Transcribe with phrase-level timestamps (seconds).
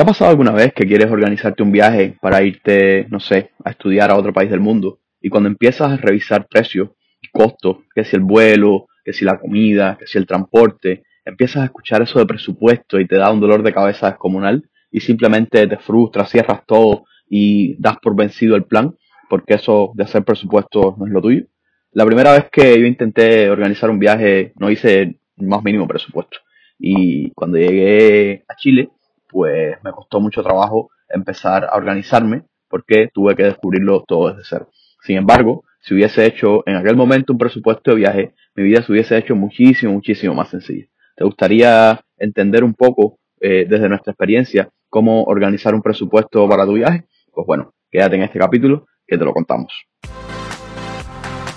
[0.00, 3.68] ¿Te ha pasado alguna vez que quieres organizarte un viaje para irte, no sé, a
[3.68, 4.98] estudiar a otro país del mundo?
[5.20, 6.88] Y cuando empiezas a revisar precios
[7.20, 11.60] y costos, que si el vuelo, que si la comida, que si el transporte, empiezas
[11.60, 15.66] a escuchar eso de presupuesto y te da un dolor de cabeza descomunal y simplemente
[15.66, 18.96] te frustras, cierras todo y das por vencido el plan,
[19.28, 21.44] porque eso de hacer presupuesto no es lo tuyo.
[21.92, 26.38] La primera vez que yo intenté organizar un viaje no hice más mínimo presupuesto.
[26.78, 28.88] Y cuando llegué a Chile,
[29.30, 34.68] pues me costó mucho trabajo empezar a organizarme porque tuve que descubrirlo todo desde cero.
[35.02, 38.92] Sin embargo, si hubiese hecho en aquel momento un presupuesto de viaje, mi vida se
[38.92, 40.86] hubiese hecho muchísimo, muchísimo más sencilla.
[41.16, 46.74] ¿Te gustaría entender un poco eh, desde nuestra experiencia cómo organizar un presupuesto para tu
[46.74, 47.04] viaje?
[47.32, 49.72] Pues bueno, quédate en este capítulo que te lo contamos.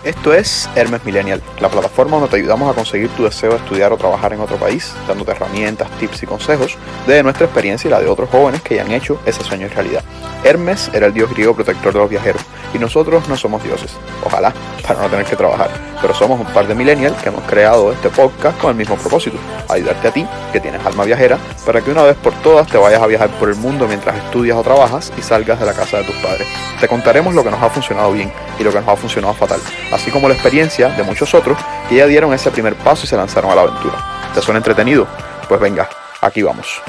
[0.04, 3.94] Esto es Hermes Millennial, la plataforma donde te ayudamos a conseguir tu deseo de estudiar
[3.94, 8.02] o trabajar en otro país, dándote herramientas, tips y consejos de nuestra experiencia y la
[8.02, 10.04] de otros jóvenes que ya han hecho ese sueño en realidad.
[10.44, 12.42] Hermes era el dios griego protector de los viajeros
[12.74, 14.54] y nosotros no somos dioses, ojalá,
[14.86, 15.70] para no tener que trabajar,
[16.04, 19.38] pero somos un par de millennials que hemos creado este podcast con el mismo propósito,
[19.70, 23.02] ayudarte a ti, que tienes alma viajera, para que una vez por todas te vayas
[23.02, 26.04] a viajar por el mundo mientras estudias o trabajas y salgas de la casa de
[26.04, 26.48] tus padres.
[26.80, 29.60] Te contaremos lo que nos ha funcionado bien y lo que nos ha funcionado fatal
[29.94, 33.16] así como la experiencia de muchos otros que ya dieron ese primer paso y se
[33.16, 33.96] lanzaron a la aventura.
[34.34, 35.08] ¿Te suena entretenido?
[35.48, 35.88] Pues venga,
[36.22, 36.82] aquí vamos.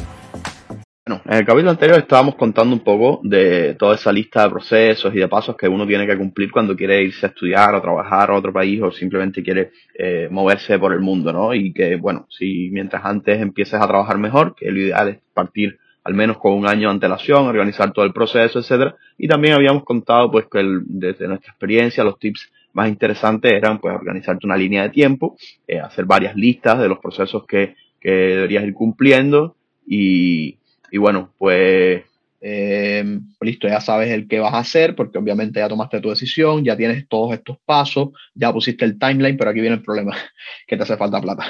[1.06, 5.14] Bueno, en el capítulo anterior estábamos contando un poco de toda esa lista de procesos
[5.14, 8.30] y de pasos que uno tiene que cumplir cuando quiere irse a estudiar o trabajar
[8.30, 11.52] a otro país o simplemente quiere eh, moverse por el mundo, ¿no?
[11.52, 15.78] Y que, bueno, si mientras antes empieces a trabajar mejor, que lo ideal es partir
[16.05, 18.96] al menos con un año de antelación, organizar todo el proceso, etcétera.
[19.18, 23.94] Y también habíamos contado, pues, que desde nuestra experiencia, los tips más interesantes eran pues
[23.94, 25.36] organizarte una línea de tiempo,
[25.68, 29.55] eh, hacer varias listas de los procesos que, que deberías ir cumpliendo
[29.86, 30.56] y,
[30.95, 32.05] y bueno, pues
[32.41, 36.62] eh, listo, ya sabes el que vas a hacer porque obviamente ya tomaste tu decisión,
[36.62, 40.14] ya tienes todos estos pasos, ya pusiste el timeline, pero aquí viene el problema,
[40.68, 41.45] que te hace falta plata,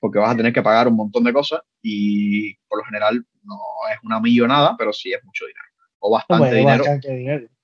[0.00, 3.60] porque vas a tener que pagar un montón de cosas y por lo general no
[3.92, 5.66] es una millonada, pero sí es mucho dinero,
[6.00, 6.82] o bastante dinero.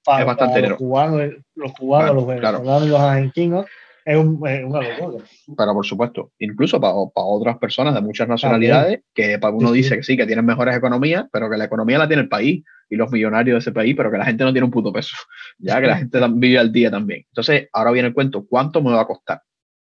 [0.05, 3.67] para, es bastante los cubanos, los cubanos, los venezolanos y los argentinos,
[4.07, 5.25] es, un, una locura.
[5.57, 9.97] Pero por supuesto, incluso para, para otras personas de muchas nacionalidades, que para uno dice
[9.97, 12.95] que sí, que tienen mejores economías, pero que la economía la tiene el país y
[12.95, 15.17] los millonarios de ese país, pero que la gente no tiene un puto peso,
[15.59, 17.25] ya que la gente vive al día también.
[17.31, 19.43] Entonces, ahora viene el cuento, ¿cuánto me va a costar?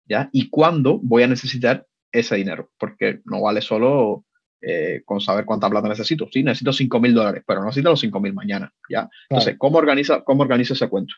[0.04, 0.28] ¿Ya?
[0.32, 2.70] ¿Y cuándo voy a necesitar ese dinero?
[2.76, 4.24] Porque no vale solo
[4.60, 6.28] eh, con saber cuánta plata necesito.
[6.32, 8.72] Sí, necesito 5 mil dólares, pero no necesito los 5 mil mañana.
[8.90, 9.08] ¿ya?
[9.30, 11.14] Entonces, ¿cómo, organiza, ¿cómo organiza ese cuento?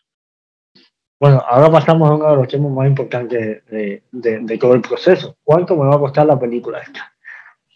[1.21, 5.37] Bueno, ahora pasamos a uno de los temas más importantes de, de, todo el proceso.
[5.45, 7.13] ¿Cuánto me va a costar la película esta?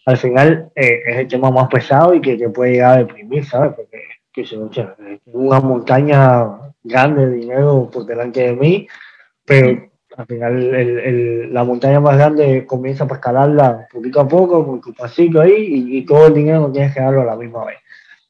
[0.07, 3.45] Al final eh, es el tema más pesado y que, que puede llegar a deprimir,
[3.45, 3.73] ¿sabes?
[3.75, 4.01] Porque
[4.33, 4.57] que se,
[5.27, 8.87] una montaña grande de dinero por delante de mí,
[9.45, 14.81] pero al final el, la montaña más grande comienza a escalarla poquito a poco, con
[14.81, 17.77] tu pasito ahí, y, todo el dinero no tienes que darlo a la misma vez.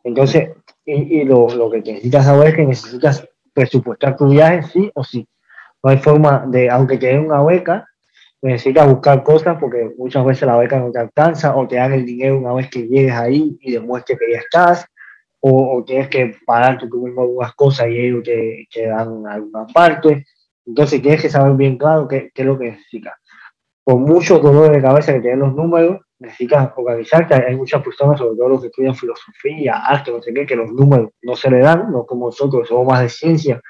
[0.04, 0.50] Entonces,
[0.86, 5.28] y, lo, lo, que necesitas saber es que necesitas presupuestar tu viaje sí o sí.
[5.82, 7.88] No hay forma de, aunque te den una beca,
[8.42, 12.06] necesitas buscar cosas porque muchas veces la beca no te alcanza o te dan el
[12.06, 14.86] dinero una vez que llegues ahí y demuestres que ya estás,
[15.40, 20.26] o, tienes que pagar tú mismo algunas cosas y ellos te, te dan alguna parte.
[20.66, 23.14] Entonces tienes que saber bien claro qué, qué es lo que necesitas.
[23.86, 27.36] Por mucho dolor de cabeza que tienen los números, necesitas organizarte.
[27.36, 30.72] Hay muchas personas, sobre todo los que estudian filosofía, arte, no sé qué, que los
[30.72, 33.62] números no se le dan, no como nosotros, somos más de ciencia.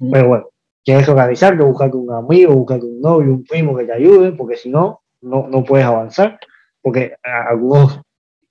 [0.00, 0.10] Mm.
[0.10, 0.48] Pero bueno,
[0.82, 4.56] tienes que organizarte, buscarte un amigo, buscarte un novio, un primo que te ayude, porque
[4.56, 6.38] si no, no, no puedes avanzar.
[6.82, 8.00] Porque algunos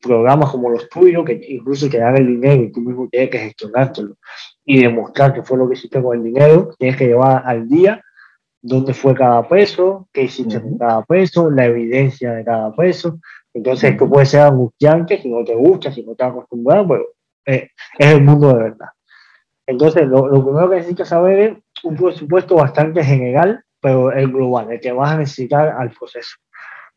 [0.01, 3.39] programas como los tuyos, que incluso te dan el dinero y tú mismo tienes que
[3.39, 4.15] gestionártelo
[4.63, 8.01] y demostrar que fue lo que hiciste con el dinero, tienes que llevar al día
[8.61, 13.19] dónde fue cada peso, qué hiciste con cada peso, la evidencia de cada peso.
[13.53, 17.05] Entonces, esto puede ser angustiante si no te gusta, si no estás acostumbrado, pero
[17.45, 18.89] eh, es el mundo de verdad.
[19.65, 24.71] Entonces, lo, lo, primero que necesitas saber es un presupuesto bastante general, pero el global,
[24.71, 26.35] el que vas a necesitar al proceso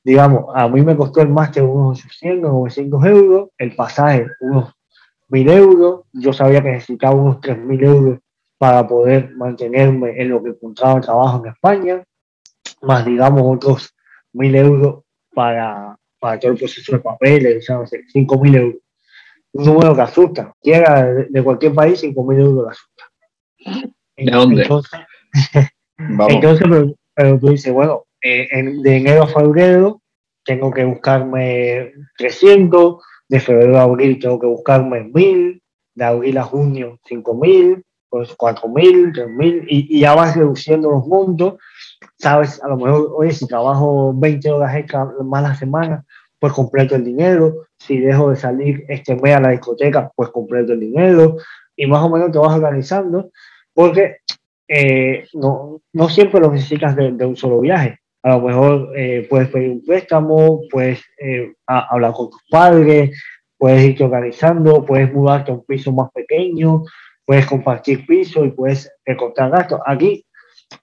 [0.04, 4.74] digamos, a mí me costó el máster unos 800, 900 euros, el pasaje unos
[5.28, 8.18] 1000 euros, yo sabía que necesitaba unos 3000 euros
[8.62, 12.04] para poder mantenerme en lo que encontraba trabajo en España,
[12.82, 13.92] más digamos otros
[14.34, 15.02] 1000 euros
[15.34, 18.80] para, para todo el proceso de papeles, o sea, 5000 euros.
[19.54, 23.84] Un número que asusta, quiera de, cualquier país, 5000 euros asusta.
[24.16, 24.62] ¿De dónde?
[24.62, 25.00] Entonces,
[26.28, 28.48] entonces pero, pero tú dices, bueno, eh,
[28.80, 30.02] de enero a febrero
[30.44, 35.60] tengo que buscarme 300, de febrero a abril tengo que buscarme mil,
[35.96, 40.90] de abril a junio cinco mil, pues cuatro mil, tres mil, y, ya vas reduciendo
[40.90, 41.54] los montos,
[42.18, 46.04] sabes, a lo mejor, oye, si trabajo 20 horas extra más la semana,
[46.38, 50.74] pues completo el dinero, si dejo de salir este mes a la discoteca, pues completo
[50.74, 51.38] el dinero,
[51.74, 53.30] y más o menos te vas organizando,
[53.72, 54.18] porque
[54.68, 57.98] eh, no, no siempre lo necesitas de, un solo viaje.
[58.24, 63.18] A lo mejor eh, puedes pedir un préstamo, puedes eh, hablar con tus padres,
[63.56, 66.82] puedes irte organizando, puedes mudarte a un piso más pequeño,
[67.24, 69.80] puedes compartir piso y puedes recortar gastos.
[69.86, 70.24] Aquí,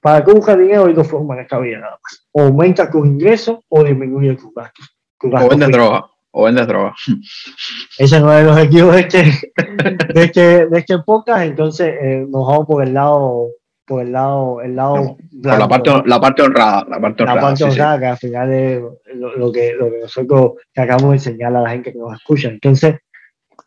[0.02, 2.28] para que busques dinero hay dos formas en esta vida nada más.
[2.32, 4.98] O aumenta tus ingresos o disminuye tus gastos.
[5.22, 6.06] o vendes droga.
[6.32, 6.94] O vendes droga.
[7.98, 9.24] Ese no es el objetivo de este,
[10.14, 13.50] de este, de este podcast, entonces nos vamos por el lado
[13.90, 17.42] por el lado, el lado la, parte, la parte honrada, la parte honrada.
[17.42, 18.82] La parte honrada, que al final es
[19.16, 22.50] lo, que, lo que nosotros acabamos de enseñar a la gente que nos escucha.
[22.50, 22.98] Entonces,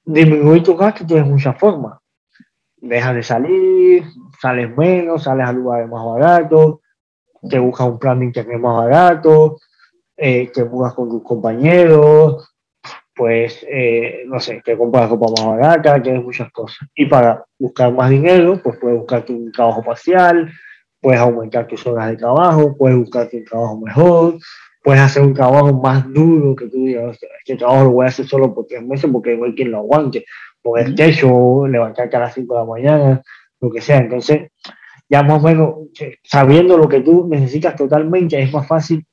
[0.04, 1.98] disminuir tu gasto tienes muchas formas.
[2.82, 4.04] Dejas de salir,
[4.40, 6.80] sales menos, sales a lugares más baratos,
[7.48, 9.56] te buscas un plan de internet más barato,
[10.16, 12.52] eh, te mudas con tus compañeros,
[13.14, 16.88] pues, eh, no sé, te compras ropa más barata, tienes muchas cosas.
[16.94, 20.50] Y para buscar más dinero, pues puedes buscarte un trabajo parcial,
[21.00, 24.38] puedes aumentar tus horas de trabajo, puedes buscarte un trabajo mejor,
[24.82, 28.26] puedes hacer un trabajo más duro que tú digas, este trabajo lo voy a hacer
[28.26, 30.24] solo por tres meses porque no hay quien lo aguante,
[30.62, 33.22] por el techo, levantarte a las 5 de la mañana,
[33.60, 33.98] lo que sea.
[33.98, 34.50] Entonces,
[35.08, 35.74] ya más o menos,
[36.22, 39.04] sabiendo lo que tú necesitas totalmente, es más fácil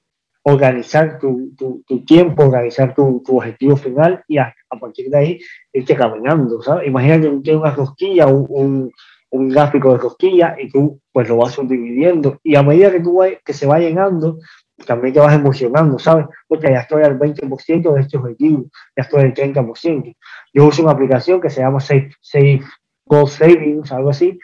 [0.44, 5.18] organizar tu, tu, tu tiempo, organizar tu, tu, objetivo final y a, a, partir de
[5.18, 5.40] ahí
[5.74, 6.88] irte caminando, ¿sabes?
[6.88, 8.92] Imagínate que tienes una cosquilla, un, un,
[9.32, 13.20] un, gráfico de cosquilla y tú pues lo vas subdividiendo y a medida que tú
[13.44, 14.40] que se va llenando,
[14.86, 16.26] también te vas emocionando, ¿sabes?
[16.48, 18.66] Porque ya estoy al 20% de este objetivo,
[18.96, 20.16] ya estoy al 30%.
[20.54, 22.62] Yo uso una aplicación que se llama Safe, Safe
[23.06, 24.40] Goal Savings, algo así.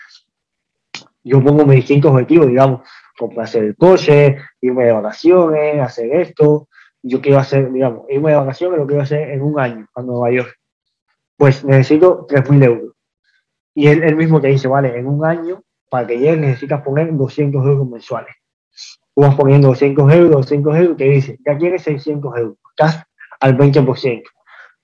[1.23, 2.81] Yo pongo mis distintos objetivos, digamos,
[3.17, 6.67] comprarse el coche, irme de vacaciones, hacer esto.
[7.01, 10.31] Yo quiero hacer, digamos, irme de vacaciones lo quiero hacer en un año a Nueva
[10.31, 10.55] York.
[11.37, 12.93] Pues necesito 3.000 euros.
[13.73, 17.13] Y él, él, mismo te dice, vale, en un año, para que llegue necesitas poner
[17.15, 18.35] 200 euros mensuales.
[19.15, 23.03] Tú vas poniendo 200 euros, 200 euros, te dice, ya quieres 600 euros, estás
[23.39, 24.21] al 20%.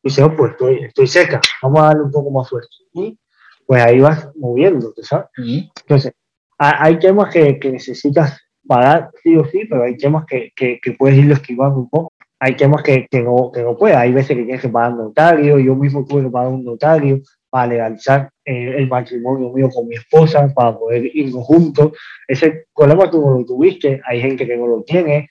[0.03, 2.69] Y dice, oh, pues estoy, estoy cerca, vamos a darle un poco más fuerte.
[2.93, 3.19] Y
[3.65, 5.27] pues ahí vas moviéndote, ¿sabes?
[5.37, 6.13] Entonces,
[6.57, 10.91] hay temas que, que, necesitas pagar sí o sí, pero hay temas que, que, que
[10.93, 12.13] puedes irlo esquivando un poco.
[12.39, 13.97] Hay temas que, que, no, que no puedes.
[13.97, 15.59] Hay veces que tienes que pagar un notario.
[15.59, 17.21] Yo mismo tuve que pagar un notario
[17.51, 21.91] para legalizar eh, el matrimonio mío con mi esposa, para poder irnos juntos.
[22.27, 24.01] Ese problema tú no lo tuviste.
[24.05, 25.29] Hay gente que no lo tiene.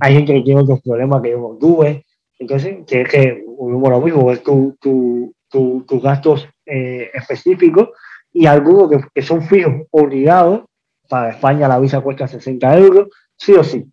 [0.00, 2.06] Hay gente que tiene otros problemas que yo no tuve.
[2.38, 7.90] Entonces, tienes que, volvemos lo mismo, ver tus tu, tu, tus gastos eh, específicos
[8.32, 10.62] y algunos que, que, son fijos obligados,
[11.08, 13.84] para España la visa cuesta 60 euros, sí o sí.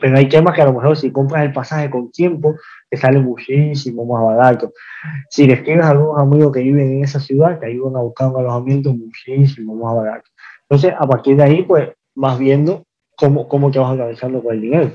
[0.00, 2.54] Pero hay temas que a lo mejor si compras el pasaje con tiempo,
[2.92, 4.70] te sale muchísimo más barato.
[5.30, 8.40] Si les tienes algunos amigos que viven en esa ciudad, te ayudan a buscar un
[8.40, 10.28] alojamiento muchísimo más barato.
[10.68, 12.84] Entonces, a partir de ahí, pues vas viendo
[13.16, 14.94] cómo, cómo te vas organizando con el dinero.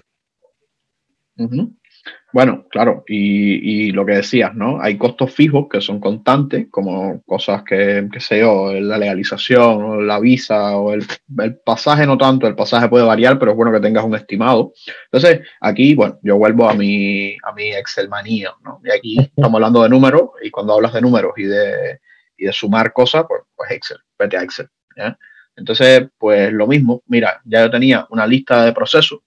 [2.33, 4.81] Bueno, claro, y, y, lo que decías, ¿no?
[4.81, 10.01] Hay costos fijos que son constantes, como cosas que, que sé yo, la legalización, o
[10.01, 11.05] la visa, o el,
[11.39, 14.73] el, pasaje no tanto, el pasaje puede variar, pero es bueno que tengas un estimado.
[15.05, 18.81] Entonces, aquí, bueno, yo vuelvo a mi, a mi Excel manía, ¿no?
[18.83, 21.99] Y aquí estamos hablando de números, y cuando hablas de números y de,
[22.37, 25.17] y de sumar cosas, pues, pues Excel, vete a Excel, ¿ya?
[25.55, 29.21] Entonces, pues lo mismo, mira, ya yo tenía una lista de procesos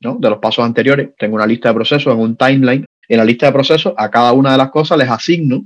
[0.00, 0.16] ¿no?
[0.18, 1.10] de los pasos anteriores.
[1.18, 2.84] Tengo una lista de procesos en un timeline.
[3.08, 5.64] En la lista de procesos, a cada una de las cosas les asigno,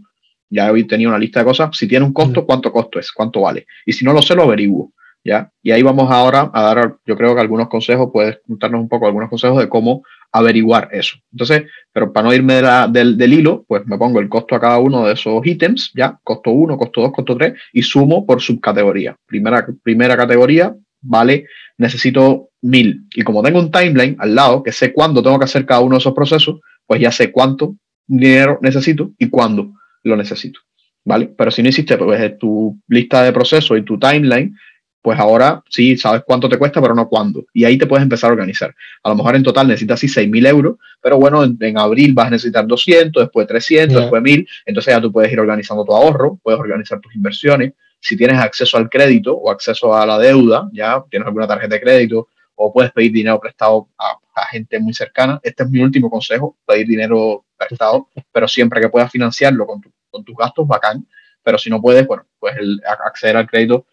[0.50, 3.42] ya hoy tenía una lista de cosas, si tiene un costo, cuánto costo es, cuánto
[3.42, 3.66] vale.
[3.86, 4.92] Y si no lo sé, lo averiguo.
[5.24, 5.50] ¿ya?
[5.62, 9.06] Y ahí vamos ahora a dar, yo creo que algunos consejos, puedes contarnos un poco
[9.06, 11.16] algunos consejos de cómo averiguar eso.
[11.32, 14.54] Entonces, pero para no irme de la, del, del, hilo, pues me pongo el costo
[14.54, 18.24] a cada uno de esos ítems, ya, costo 1, costo 2, costo 3, y sumo
[18.26, 19.16] por subcategoría.
[19.26, 21.46] Primera, primera categoría, vale,
[21.80, 23.06] necesito mil.
[23.14, 25.96] Y como tengo un timeline al lado, que sé cuándo tengo que hacer cada uno
[25.96, 27.74] de esos procesos, pues ya sé cuánto
[28.06, 29.72] dinero necesito y cuándo
[30.02, 30.60] lo necesito.
[31.02, 31.32] ¿Vale?
[31.36, 34.54] Pero si no hiciste pues, tu lista de procesos y tu timeline,
[35.00, 37.46] pues ahora sí sabes cuánto te cuesta, pero no cuándo.
[37.54, 38.74] Y ahí te puedes empezar a organizar.
[39.02, 42.26] A lo mejor en total necesitas sí 6.000 euros, pero bueno, en, en, abril vas
[42.26, 44.00] a necesitar 200, después 300, yeah.
[44.02, 44.46] después 1.000.
[44.66, 47.72] Entonces ya tú puedes ir organizando tu ahorro, puedes organizar tus inversiones.
[48.00, 51.80] Si tienes acceso al crédito o acceso a la deuda, ya tienes alguna tarjeta de
[51.80, 54.18] crédito o puedes pedir dinero prestado a,
[54.50, 55.38] gente muy cercana.
[55.42, 60.24] Este es mi último consejo, pedir dinero prestado, pero siempre que puedas financiarlo con, con
[60.24, 61.06] tus gastos, bacán.
[61.42, 63.86] Pero si no puedes, bueno, pues el, acceder al crédito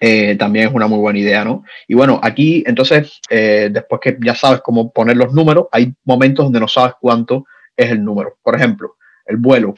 [0.00, 1.64] eh, también es una muy buena idea, ¿no?
[1.88, 6.46] Y bueno, aquí entonces, eh, después que ya sabes cómo poner los números, hay momentos
[6.46, 8.38] donde no sabes cuánto es el número.
[8.42, 9.74] Por ejemplo, el vuelo.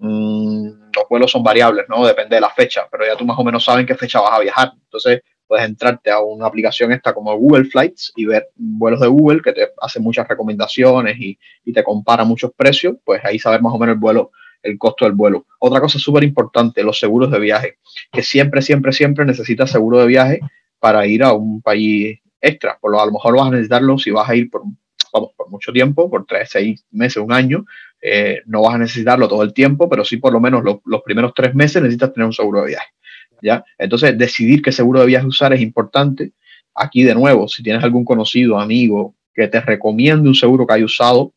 [0.00, 2.06] Mm, los vuelos son variables, ¿no?
[2.06, 4.32] Depende de la fecha, pero ya tú más o menos sabes en qué fecha vas
[4.32, 4.72] a viajar.
[4.74, 9.40] Entonces, puedes entrarte a una aplicación esta como Google Flights y ver vuelos de Google
[9.42, 13.72] que te hace muchas recomendaciones y, y te compara muchos precios, pues ahí saber más
[13.72, 14.30] o menos el vuelo
[14.62, 15.46] el costo del vuelo.
[15.60, 17.78] Otra cosa súper importante, los seguros de viaje,
[18.12, 20.40] que siempre, siempre, siempre necesitas seguro de viaje
[20.78, 22.78] para ir a un país extra.
[22.80, 24.62] Por lo a lo mejor vas a necesitarlo si vas a ir por,
[25.12, 27.64] vamos, por mucho tiempo, por tres, seis meses, un año.
[28.00, 31.32] Eh, no vas a necesitarlo todo el tiempo, pero sí por lo menos los primeros
[31.34, 32.88] tres meses necesitas tener un seguro de viaje.
[33.42, 33.64] ¿ya?
[33.76, 36.32] Entonces, decidir qué seguro de viaje usar es importante.
[36.74, 40.84] Aquí, de nuevo, si tienes algún conocido, amigo, que te recomiende un seguro que haya
[40.84, 41.32] usado,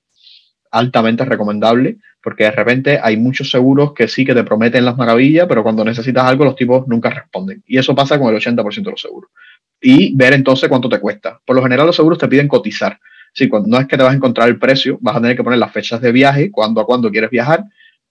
[0.71, 5.47] altamente recomendable, porque de repente hay muchos seguros que sí que te prometen las maravillas,
[5.47, 7.63] pero cuando necesitas algo los tipos nunca responden.
[7.67, 9.31] Y eso pasa con el 80% de los seguros.
[9.81, 11.39] Y ver entonces cuánto te cuesta.
[11.43, 12.99] Por lo general los seguros te piden cotizar.
[13.33, 15.59] Sí, no es que te vas a encontrar el precio, vas a tener que poner
[15.59, 17.63] las fechas de viaje, cuándo a cuándo quieres viajar,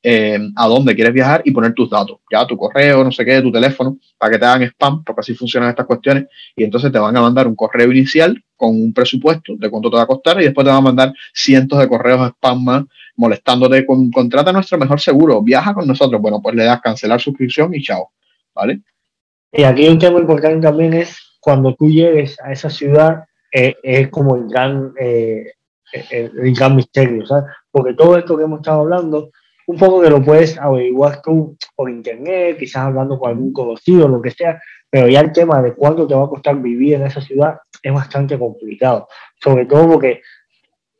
[0.03, 3.43] eh, a dónde quieres viajar y poner tus datos, ya tu correo, no sé qué,
[3.43, 6.25] tu teléfono, para que te hagan spam, porque así funcionan estas cuestiones.
[6.57, 9.97] Y entonces te van a mandar un correo inicial con un presupuesto de cuánto te
[9.97, 12.85] va a costar y después te van a mandar cientos de correos spam más
[13.17, 16.21] molestándote con contrata nuestro mejor seguro, viaja con nosotros.
[16.23, 18.11] Bueno, pues le das cancelar suscripción y chao,
[18.55, 18.81] ¿vale?
[19.53, 24.09] Y aquí un tema importante también es cuando tú llegues a esa ciudad, eh, es
[24.09, 25.53] como el gran, eh,
[26.11, 27.45] el, gran misterio, ¿sabes?
[27.71, 29.31] Porque todo esto que hemos estado hablando,
[29.67, 34.21] un poco que lo puedes averiguar tú por internet, quizás hablando con algún conocido, lo
[34.21, 37.21] que sea, pero ya el tema de cuánto te va a costar vivir en esa
[37.21, 39.09] ciudad es bastante complicado,
[39.41, 40.23] sobre todo porque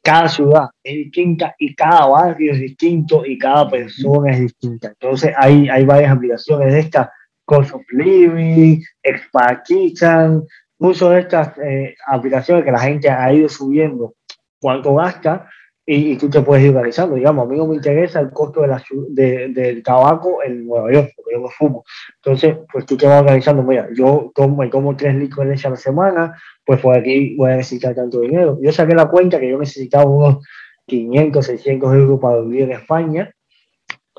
[0.03, 4.89] cada ciudad es distinta y cada barrio es distinto y cada persona es distinta.
[4.89, 7.09] Entonces hay, hay varias aplicaciones de estas,
[7.45, 10.45] Cost of Living, Expat Kitchen,
[10.81, 14.15] muchas de estas eh, aplicaciones que la gente ha ido subiendo
[14.59, 15.49] cuánto gasta
[15.87, 17.17] y, tú te puedes ir organizando.
[17.17, 20.93] Digamos, a mí no me interesa el costo de la, de, del tabaco en Nueva
[20.93, 21.85] York, porque yo no fumo.
[22.17, 25.67] Entonces, pues tú te vas organizando, mira, yo tomo, me como tres litros de leche
[25.67, 28.59] a la semana, pues por aquí voy a necesitar tanto dinero.
[28.63, 30.47] Yo saqué la cuenta que yo necesitaba unos
[30.87, 33.35] 500, 600 euros para vivir en España,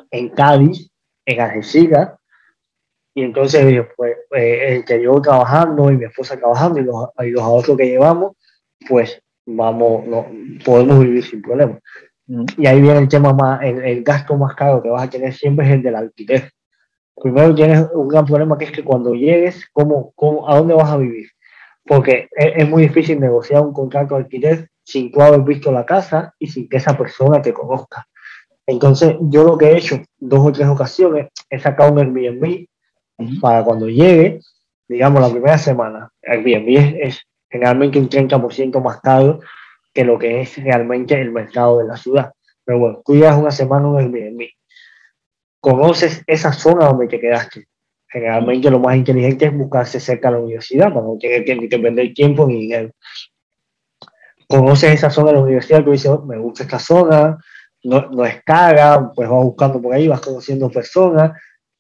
[0.09, 0.89] en Cádiz,
[1.25, 2.11] en Algeciras,
[3.13, 7.43] y entonces, pues, eh, que yo trabajando y mi esposa trabajando y los, y los
[7.43, 8.37] ahorros que llevamos,
[8.87, 10.27] pues vamos, no,
[10.63, 11.79] podemos vivir sin problemas.
[12.27, 12.45] Mm.
[12.57, 15.65] Y ahí viene el tema más, el, gasto más caro que vas a tener siempre
[15.65, 16.51] es el del alquiler.
[17.15, 20.89] Primero tienes un gran problema que es que cuando llegues, ¿cómo, cómo, ¿a dónde vas
[20.89, 21.27] a vivir?
[21.85, 26.33] Porque es, muy difícil negociar un contrato de alquiler sin tú haber visto la casa
[26.39, 28.07] y sin que esa persona te conozca.
[28.65, 32.67] Entonces, yo lo que he hecho dos o tres ocasiones es sacar un Airbnb
[33.41, 34.39] para cuando llegue,
[34.87, 36.09] digamos, la primera semana.
[36.23, 39.39] Airbnb es, es generalmente un 30% más caro
[39.93, 42.31] que lo que es realmente el mercado de la ciudad.
[42.63, 44.47] Pero bueno, tú una semana en Airbnb,
[45.59, 47.67] conoces esa zona donde te quedaste.
[48.07, 51.79] Generalmente lo más inteligente es buscarse cerca de la universidad para no tener que, que
[51.79, 52.91] perder tiempo ni dinero.
[54.47, 57.37] Conoces esa zona de la universidad, tú dices, oh, me gusta esta zona,
[57.83, 61.31] no, no es cara, pues vas buscando por ahí, vas conociendo personas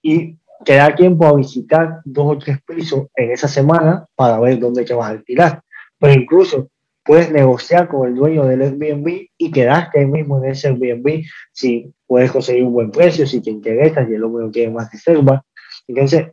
[0.01, 4.59] y te da tiempo a visitar dos o tres pisos en esa semana para ver
[4.59, 5.61] dónde te vas a alquilar.
[5.99, 6.69] Pero incluso
[7.03, 11.91] puedes negociar con el dueño del Airbnb y quedarte ahí mismo en ese Airbnb si
[12.05, 15.43] puedes conseguir un buen precio, si te interesa, si el hombre no tiene más reserva.
[15.87, 16.27] Entonces,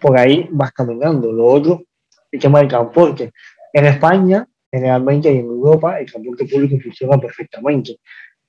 [0.00, 1.32] por ahí vas caminando.
[1.32, 1.82] Lo otro,
[2.30, 3.32] el tema del transporte.
[3.72, 7.96] En España, generalmente y en Europa, el transporte público funciona perfectamente.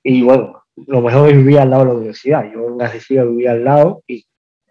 [0.03, 2.51] Y bueno, lo mejor es vivir al lado de la universidad.
[2.51, 4.25] Yo en la vivía al lado y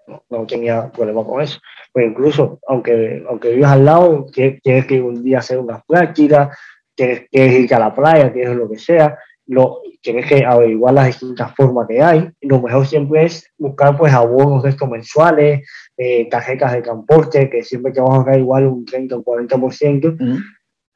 [0.06, 1.58] no, tenía problema con eso.
[1.92, 5.82] Pues incluso, aunque, aunque vivas al lado, tienes que ir un día a hacer unas
[5.86, 6.56] prácticas,
[6.94, 11.06] tienes que ir a la playa, tienes lo que sea, lo, tienes que averiguar las
[11.06, 12.30] distintas formas que hay.
[12.40, 15.66] Lo mejor siempre es buscar pues abonos de estos mensuales,
[15.96, 20.44] eh, tarjetas de transporte, que siempre te van a ahorrar igual un 30 o 40%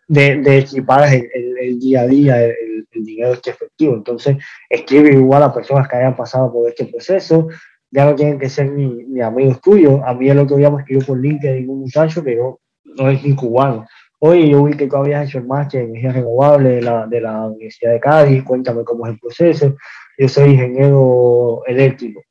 [0.09, 3.95] de, de equipar el, el, día a día, el, el dinero este efectivo.
[3.95, 4.37] Entonces,
[4.69, 7.49] escribe igual a personas que hayan pasado por este proceso,
[7.91, 10.01] ya no tienen que ser ni, amigos tuyos.
[10.05, 13.23] A mí el otro día me escribió por LinkedIn un muchacho que no, no es
[13.23, 13.87] ni cubano.
[14.19, 17.21] Oye, yo vi que tú habías hecho el máster en energía renovable de la, de
[17.21, 19.77] la Universidad de Cádiz, cuéntame cómo es el proceso.
[20.19, 22.23] Yo soy ingeniero eléctrico.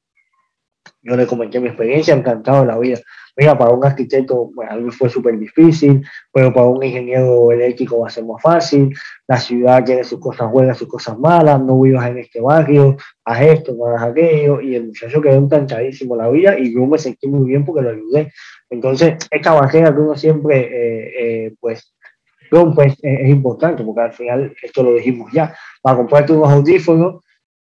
[1.03, 2.99] Yo le comenté mi experiencia, encantado la vida.
[3.35, 7.99] Mira, para un arquitecto, bueno, a mí fue súper difícil, pero para un ingeniero eléctrico
[7.99, 8.95] va a ser más fácil,
[9.27, 13.41] la ciudad tiene sus cosas buenas, sus cosas malas, no vivas en este barrio, haz
[13.41, 17.27] esto, no hagas aquello, y el muchacho quedó enganchadísimo la vida y yo me sentí
[17.27, 18.31] muy bien porque lo ayudé.
[18.69, 21.93] Entonces, esta barrera que uno siempre, eh, eh, pues,
[22.51, 27.23] rompe es, importante porque al final, esto lo dijimos ya, para comprarte unos audífonos,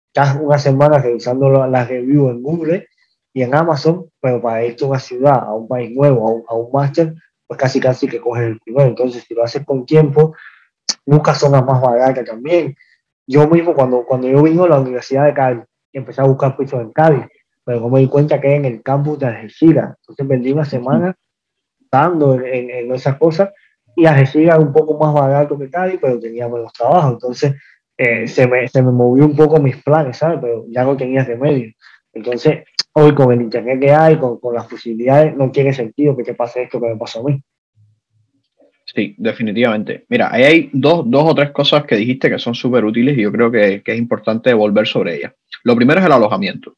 [0.08, 2.88] estás una semana revisando las reviews en Google
[3.38, 6.72] y en Amazon, pero para irte a una ciudad, a un país nuevo, a un,
[6.74, 7.14] máster,
[7.46, 8.88] pues casi casi que coges el primero.
[8.88, 10.36] Entonces, si lo haces con tiempo,
[11.06, 12.76] nunca son las más baratas también.
[13.28, 15.64] Yo mismo, cuando, cuando yo vine a la Universidad de Cádiz,
[15.94, 17.28] empecé a buscar pisos en Cádiz,
[17.64, 19.96] pero no me di cuenta que en el campus de Algeciras.
[20.00, 21.16] Entonces, vendí una semana
[21.92, 23.52] dando en, en, esas cosas
[23.96, 27.12] y Algeciras era un poco más barato que Cádiz, pero tenía menos trabajo.
[27.12, 27.54] Entonces,
[28.00, 30.40] eh, se, me, se me movió un poco mis planes, ¿sabes?
[30.42, 31.72] Pero ya no tenía remedio.
[32.14, 32.64] Entonces,
[33.00, 36.64] hoy con el internet que hay, con, las posibilidades, no tiene sentido que te pase
[36.64, 37.40] esto que me pasó a mí.
[38.86, 40.06] Sí, definitivamente.
[40.10, 43.22] Mira, ahí hay dos, dos o tres cosas que dijiste que son súper útiles y
[43.22, 45.34] yo creo que, es importante volver sobre ellas.
[45.64, 46.76] Lo primero es el alojamiento.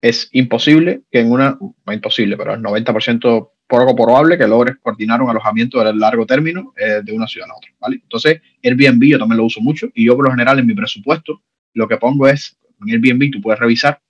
[0.00, 5.22] Es imposible que en una, no imposible, pero es 90% poco probable que logres coordinar
[5.22, 8.00] un alojamiento de largo término eh, de una ciudad a otra, ¿vale?
[8.02, 11.42] Entonces, Airbnb yo también lo uso mucho y yo por lo general en mi presupuesto
[11.74, 14.00] lo que pongo es, en Airbnb tú puedes revisar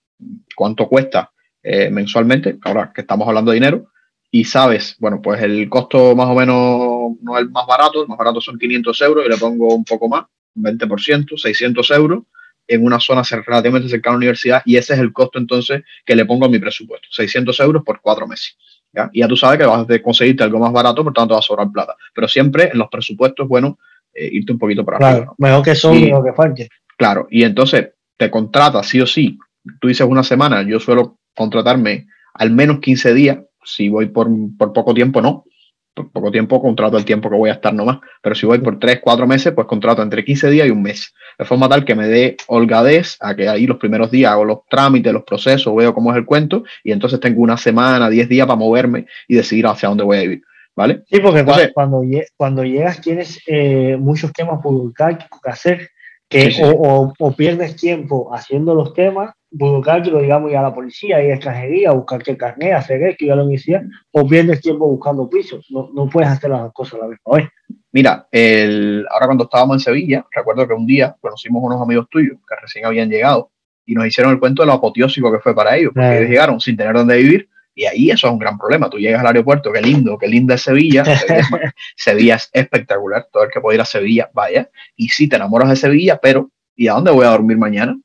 [0.56, 1.30] cuánto cuesta
[1.62, 3.90] eh, mensualmente, ahora que estamos hablando de dinero,
[4.30, 8.08] y sabes, bueno, pues el costo más o menos no es el más barato, el
[8.08, 10.24] más barato son 500 euros y le pongo un poco más,
[10.54, 12.22] 20%, 600 euros
[12.66, 16.14] en una zona relativamente cercana a la universidad y ese es el costo entonces que
[16.14, 18.56] le pongo a mi presupuesto, 600 euros por cuatro meses.
[18.92, 19.10] ¿ya?
[19.12, 21.42] Y ya tú sabes que vas a conseguirte algo más barato, por tanto va a
[21.42, 21.96] sobrar plata.
[22.14, 23.78] Pero siempre en los presupuestos, bueno,
[24.14, 26.68] eh, irte un poquito para claro, Mejor que son, mejor que falte.
[26.96, 29.38] Claro, y entonces te contratas sí o sí.
[29.80, 34.72] Tú dices una semana, yo suelo contratarme al menos 15 días, si voy por, por
[34.72, 35.44] poco tiempo, no.
[35.92, 38.78] Por poco tiempo contrato el tiempo que voy a estar nomás, pero si voy por
[38.78, 41.94] 3, 4 meses, pues contrato entre 15 días y un mes, de forma tal que
[41.94, 45.92] me dé holgadez a que ahí los primeros días hago los trámites, los procesos, veo
[45.92, 49.66] cómo es el cuento y entonces tengo una semana, 10 días para moverme y decidir
[49.66, 50.42] hacia dónde voy a vivir.
[50.76, 51.02] ¿Vale?
[51.10, 52.02] Sí, porque cuando,
[52.36, 55.90] cuando llegas tienes eh, muchos temas burocráticos que hacer,
[56.28, 61.32] que O, o, pierdes tiempo haciendo los temas burocrático, digamos, ir a la policía, ir
[61.32, 63.82] a extranjería, buscar que carnet, hacer esto, ir a la universidad,
[64.12, 65.66] o pierdes tiempo buscando pisos.
[65.70, 67.48] No, no puedes hacer las cosas a la vez.
[67.92, 72.38] Mira, el, ahora cuando estábamos en Sevilla, recuerdo que un día conocimos unos amigos tuyos
[72.48, 73.50] que recién habían llegado
[73.84, 76.60] y nos hicieron el cuento de lo apoteósico que fue para ellos, porque ellos llegaron
[76.60, 78.90] sin tener dónde vivir y ahí eso es un gran problema.
[78.90, 81.02] Tú llegas al aeropuerto, qué lindo, qué linda es Sevilla.
[81.96, 83.28] Sevilla, es espectacular.
[83.32, 84.68] Todo el que puede ir a Sevilla, vaya.
[84.96, 87.98] Y sí, te enamoras de Sevilla, pero ¿y a dónde voy a dormir mañana?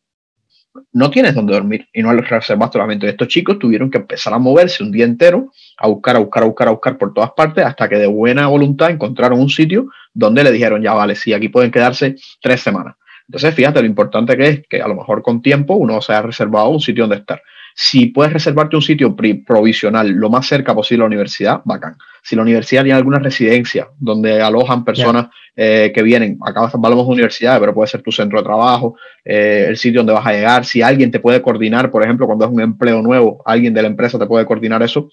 [0.91, 3.07] No tienes donde dormir y no reservaste alojamiento.
[3.07, 6.45] Estos chicos tuvieron que empezar a moverse un día entero, a buscar, a buscar, a
[6.45, 10.43] buscar, a buscar por todas partes, hasta que de buena voluntad encontraron un sitio donde
[10.43, 12.95] le dijeron, ya vale, sí, aquí pueden quedarse tres semanas.
[13.27, 16.21] Entonces, fíjate lo importante que es que a lo mejor con tiempo uno se ha
[16.21, 17.41] reservado un sitio donde estar.
[17.77, 21.97] Si puedes reservarte un sitio provisional lo más cerca posible a la universidad, bacán.
[22.23, 27.13] Si la universidad tiene alguna residencia donde alojan personas eh, que vienen, acá hablamos de
[27.13, 30.63] universidades, pero puede ser tu centro de trabajo, eh, el sitio donde vas a llegar,
[30.63, 33.89] si alguien te puede coordinar, por ejemplo, cuando es un empleo nuevo, alguien de la
[33.89, 35.09] empresa te puede coordinar eso,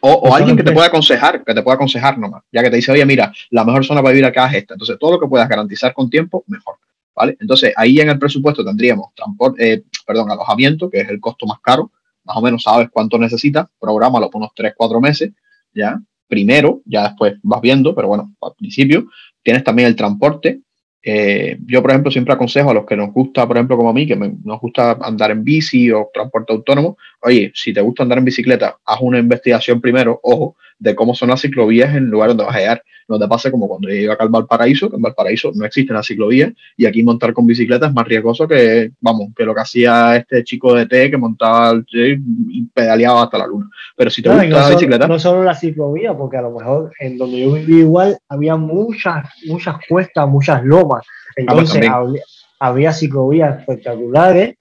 [0.00, 2.76] o, o, alguien que te pueda aconsejar, que te pueda aconsejar nomás, ya que te
[2.76, 4.74] dice, oye, mira, la mejor zona para vivir acá es esta.
[4.74, 6.76] Entonces, todo lo que puedas garantizar con tiempo, mejor.
[7.14, 7.36] ¿Vale?
[7.40, 11.60] Entonces, ahí en el presupuesto tendríamos transporte, eh, perdón, alojamiento, que es el costo más
[11.60, 11.92] caro,
[12.24, 15.32] más o menos sabes cuánto necesitas, prográmalo por unos 3, 4 meses,
[15.72, 16.00] ¿ya?
[16.26, 19.06] Primero, ya después vas viendo, pero bueno, al principio
[19.42, 20.62] tienes también el transporte.
[21.02, 23.92] Eh, yo, por ejemplo, siempre aconsejo a los que nos gusta, por ejemplo, como a
[23.92, 28.18] mí, que nos gusta andar en bici o transporte autónomo, oye, si te gusta andar
[28.18, 32.28] en bicicleta, haz una investigación primero, ojo, de cómo son las ciclovías en el lugar
[32.28, 32.82] donde vas a llegar.
[33.08, 36.06] No te pase como cuando yo acá al Valparaíso, que en Valparaíso no existen las
[36.06, 40.16] ciclovías y aquí montar con bicicleta es más riesgoso que, vamos, que lo que hacía
[40.16, 43.68] este chico de T que montaba y pedaleaba hasta la luna.
[43.96, 45.08] Pero si te gusta la bicicleta...
[45.08, 49.26] No solo la ciclovía, porque a lo mejor en donde yo viví igual había muchas,
[49.46, 51.04] muchas cuestas, muchas lomas.
[51.46, 52.22] Ah, pues Entonces había,
[52.58, 54.56] había ciclovías espectaculares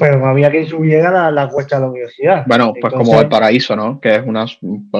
[0.00, 2.44] pero no había que subir a la, cuesta de la universidad.
[2.46, 4.00] Bueno, pues como como paraíso, ¿no?
[4.00, 4.46] Que es una,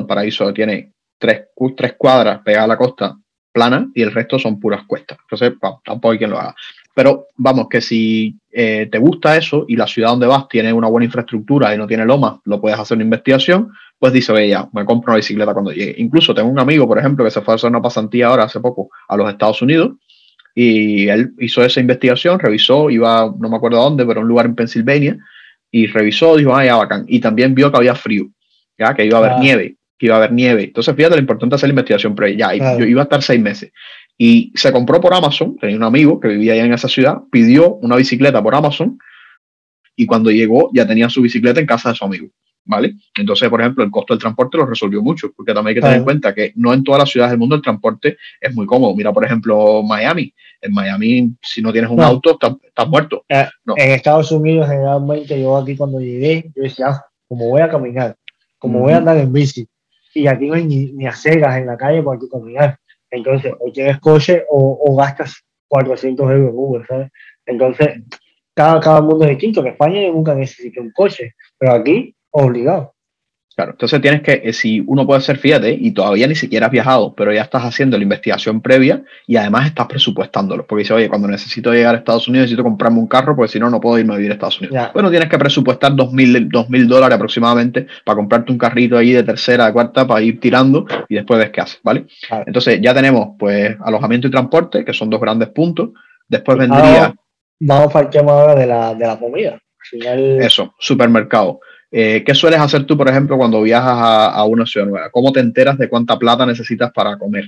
[0.06, 3.16] paraíso tiene tres, tres cuadras pegadas a la costa
[3.50, 5.16] plana y el resto son puras cuestas.
[5.22, 6.54] Entonces, tampoco hay quien lo haga.
[6.94, 10.88] Pero vamos, que si eh, te gusta eso y la ciudad donde vas tiene una
[10.88, 14.68] buena infraestructura y no tiene lomas, lo puedes hacer una investigación, pues dice, oye, ya,
[14.74, 15.94] me compro una bicicleta cuando llegue.
[15.96, 18.60] Incluso tengo un amigo, por ejemplo, que se fue a hacer una pasantía ahora hace
[18.60, 19.92] poco a los Estados Unidos
[20.54, 24.28] y él hizo esa investigación, revisó, iba, no me acuerdo a dónde, pero a un
[24.28, 25.18] lugar en Pensilvania,
[25.70, 27.04] y revisó, dijo, ah, ya bacán.
[27.06, 28.28] Y también vio que había frío,
[28.78, 29.40] ya que iba a haber ah.
[29.40, 29.76] nieve.
[29.98, 30.64] que iba a haber nieve.
[30.64, 32.54] Entonces, fíjate lo importante hacer la investigación previa.
[32.54, 33.70] Ya, yo iba a estar seis meses.
[34.16, 37.74] Y se compró por Amazon, tenía un amigo que vivía allá en esa ciudad, pidió
[37.76, 38.98] una bicicleta por Amazon
[40.00, 42.28] y cuando llegó ya tenía su bicicleta en casa de su amigo.
[42.64, 42.94] ¿Vale?
[43.18, 45.96] Entonces, por ejemplo, el costo del transporte lo resolvió mucho, porque también hay que tener
[45.98, 48.94] en cuenta que no en todas las ciudades del mundo el transporte es muy cómodo.
[48.94, 50.32] Mira, por ejemplo, Miami.
[50.60, 53.24] En Miami, si no tienes un auto, estás, muerto.
[53.28, 57.68] Eh, en Estados Unidos, generalmente, yo aquí cuando llegué, yo decía, ah, como voy a
[57.68, 58.16] caminar,
[58.58, 59.66] como voy a andar en bici,
[60.14, 62.78] y aquí no hay ni, ni aceras en la calle para caminar.
[63.10, 67.10] Entonces, o tienes coche o, gastas 400 euros en Uber, ¿sabes?
[67.46, 68.02] Entonces,
[68.54, 69.60] cada, cada mundo es distinto.
[69.60, 72.94] En España nunca necesito un coche, pero aquí, obligado.
[73.56, 76.72] Claro, entonces tienes que, eh, si uno puede ser, fíjate, y todavía ni siquiera has
[76.72, 81.08] viajado, pero ya estás haciendo la investigación previa y además estás presupuestándolo, porque dice, oye,
[81.10, 83.98] cuando necesito llegar a Estados Unidos necesito comprarme un carro, porque si no, no puedo
[83.98, 84.90] irme a vivir a Estados Unidos.
[84.94, 86.48] Bueno, tienes que presupuestar dos mil,
[86.88, 91.16] dólares aproximadamente para comprarte un carrito ahí de tercera, de cuarta, para ir tirando y
[91.16, 92.06] después ves qué haces, ¿vale?
[92.46, 95.90] Entonces ya tenemos, pues, alojamiento y transporte, que son dos grandes puntos.
[96.28, 97.14] Después vendría...
[97.61, 99.61] Vamos al tema ahora de la, de la comida.
[99.92, 101.61] Eso, supermercado.
[101.90, 103.96] Eh, ¿Qué sueles hacer tú, por ejemplo, cuando viajas
[104.33, 105.11] a, una ciudad nueva?
[105.11, 107.44] ¿Cómo te enteras de cuánta plata necesitas para comer?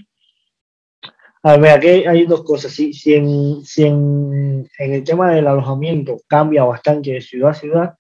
[1.44, 2.72] A ver, aquí hay dos cosas.
[2.72, 7.94] Si, si, en, si en, el tema del alojamiento cambia bastante de ciudad a ciudad,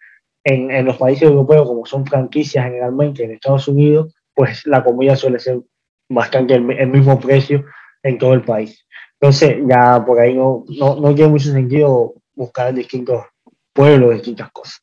[0.44, 5.16] en, en, los países europeos, como son franquicias generalmente en Estados Unidos, pues la comida
[5.16, 5.60] suele ser
[6.08, 7.64] bastante el, mismo precio
[8.02, 8.86] en todo el país.
[9.22, 13.24] Entonces, ya por ahí no, no, no tiene mucho sentido buscar distintos
[13.72, 14.82] pueblos, distintas cosas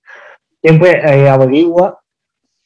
[0.61, 1.99] siempre eh, averigua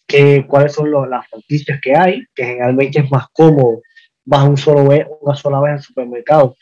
[0.07, 3.81] que, cuáles son las franquicias que hay, que generalmente es más cómodo,
[4.25, 6.55] vas un solo vez, una sola vez al supermercado.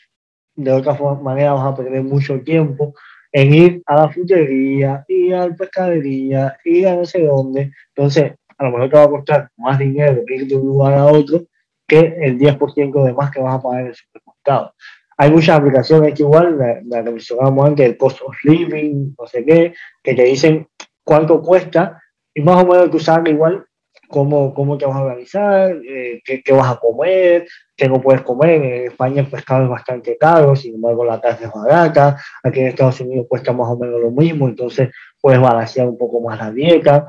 [0.54, 2.94] De otra manera vas a perder mucho tiempo
[3.32, 7.72] en ir a la frutería, ir a la pescadería, ir a no sé dónde.
[7.94, 11.06] Entonces, a lo mejor te va a costar más dinero ir de un lugar a
[11.06, 11.42] otro
[11.86, 14.74] que el 10% de más que vas a pagar en el supermercado.
[15.16, 19.44] Hay muchas aplicaciones que igual, la, que mencionábamos antes, el cost of living, no sé
[19.44, 20.66] qué, que te dicen
[21.04, 22.00] cuánto cuesta
[22.34, 23.64] y más o menos tú sabes igual
[24.08, 27.46] cómo, cómo te vas a organizar, eh, qué, qué, vas a comer,
[27.76, 28.62] qué no puedes comer.
[28.62, 32.16] En España el pescado es bastante caro, sin embargo la carne es barata.
[32.42, 36.20] Aquí en Estados Unidos cuesta más o menos lo mismo, entonces puedes balancear un poco
[36.20, 37.06] más la dieta.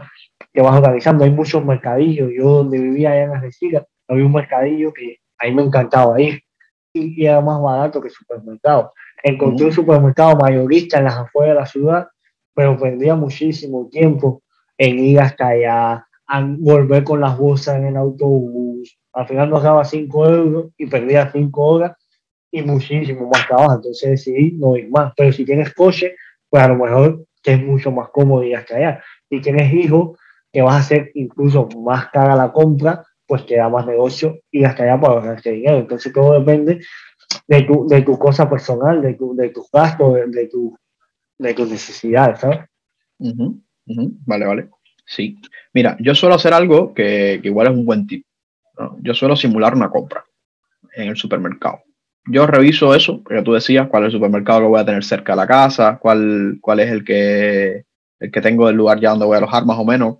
[0.52, 1.24] Te vas organizando.
[1.24, 2.30] Hay muchos mercadillos.
[2.36, 6.42] Yo donde vivía allá en Argentina, había un mercadillo que a mí me encantaba ir
[6.94, 8.94] y, era más barato que el supermercado.
[9.22, 12.08] Encontré un supermercado mayorista en las afueras de la ciudad
[12.54, 14.44] pero perdía muchísimo tiempo
[14.78, 18.98] en ir hasta allá, a volver con las bolsas en el autobús.
[19.14, 21.98] Al final nos daba 5 euros y perdía 5 horas
[22.52, 23.76] y muchísimo más trabajo.
[23.76, 25.14] Entonces decidí no ir más.
[25.16, 26.16] Pero si tienes coche,
[26.50, 29.04] pues a lo mejor te es mucho más cómodo ir hasta allá.
[29.30, 30.18] Si tienes hijos,
[30.52, 34.84] que vas a hacer incluso más cara la compra, pues te da más negocio hasta
[34.84, 35.80] allá para ganarte dinero.
[35.80, 36.82] Entonces todo depende
[37.48, 40.78] de tu, de tu cosa personal, de, tu, de tus gastos, de, de, tu,
[41.38, 42.60] de tus necesidades, ¿sabes?
[44.26, 44.70] Vale, vale.
[45.06, 45.38] Sí.
[45.74, 48.26] Mira, yo suelo hacer algo que, igual es un buen tip.
[49.02, 50.24] Yo suelo simular una compra
[50.96, 51.82] en el supermercado.
[52.26, 55.34] Yo reviso eso, porque tú decías cuál es el supermercado que voy a tener cerca
[55.34, 57.84] de la casa, cuál, cuál es el que,
[58.20, 60.18] el que tengo del lugar ya donde voy a alojar más o menos,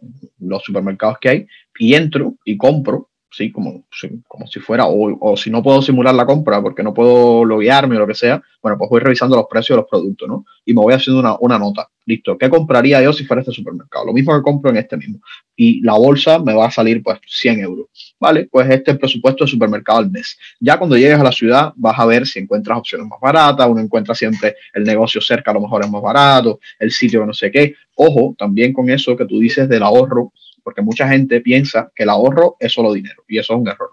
[0.54, 3.84] los supermercados que hay, y entro y compro sí, como,
[4.28, 7.96] como si fuera, o, o, si no puedo simular la compra porque no puedo loguearme
[7.96, 10.46] o lo que sea, bueno, pues voy revisando los precios de los productos, ¿no?
[10.64, 11.90] Y me voy haciendo una, una nota.
[12.06, 14.06] Listo, ¿qué compraría yo si fuera este supermercado?
[14.06, 15.20] Lo mismo que compro en este mismo.
[15.56, 18.16] Y la bolsa me va a salir pues 100 euros.
[18.20, 20.38] Vale, pues este es el presupuesto de supermercado al mes.
[20.60, 23.82] Ya cuando llegues a la ciudad vas a ver si encuentras opciones más baratas, uno
[23.82, 27.34] encuentra siempre el negocio cerca, a lo mejor es más barato, el sitio que no
[27.34, 27.76] sé qué.
[27.96, 32.10] Ojo, también con eso que tú dices del ahorro, porque mucha gente piensa que el
[32.10, 33.90] ahorro es solo dinero y eso es un error.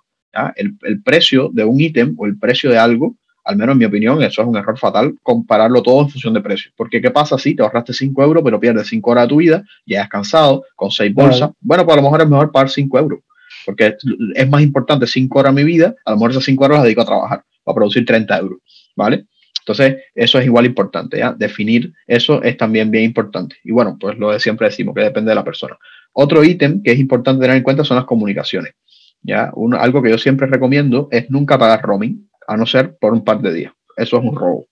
[0.55, 3.85] El, el, precio de un ítem o el precio de algo, al menos en mi
[3.85, 6.71] opinión, eso es un error fatal, compararlo todo en función de precio.
[6.77, 9.65] Porque ¿qué pasa si te ahorraste 5 euros pero pierdes 5 horas de tu vida,
[9.87, 11.51] ya has cansado, con 6 bolsas?
[11.61, 13.21] Bueno, pues a lo mejor es mejor pagar 5 euros,
[13.67, 13.97] porque
[14.35, 16.85] es más importante 5 horas de mi vida, a lo mejor esas 5 horas las
[16.85, 18.59] dedico a trabajar, a producir 30 euros,
[18.95, 19.25] ¿vale?
[19.61, 21.33] Entonces, eso es igual importante, ¿ya?
[21.33, 23.57] Definir eso es también bien importante.
[23.63, 25.79] Y bueno, pues lo de siempre decimos, que depende de la persona.
[26.13, 28.75] Otro ítem que es importante tener en cuenta son las comunicaciones.
[29.23, 29.53] ¿ya?
[29.79, 33.41] algo que yo siempre recomiendo es nunca pagar roaming, a no ser por un par
[33.41, 33.73] de días.
[33.97, 34.67] Eso es un robo.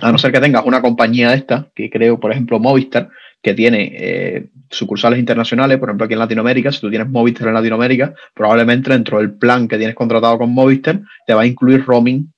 [0.00, 3.10] A no ser que tengas una compañía de esta, que creo, por ejemplo, Movistar,
[3.42, 7.54] que tiene eh, sucursales internacionales, por ejemplo, aquí en Latinoamérica, si tú tienes Movistar en
[7.54, 12.32] Latinoamérica, probablemente dentro del plan que tienes contratado con Movistar, te va a incluir roaming